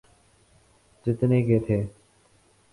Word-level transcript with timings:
جتنے 1.05 1.41
کے 1.43 1.59
تھے۔ 1.67 1.81